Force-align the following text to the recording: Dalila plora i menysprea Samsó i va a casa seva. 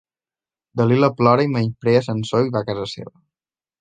Dalila 0.79 1.09
plora 1.19 1.45
i 1.49 1.51
menysprea 1.57 2.03
Samsó 2.07 2.43
i 2.47 2.51
va 2.57 2.63
a 2.67 2.67
casa 2.71 2.89
seva. 2.97 3.15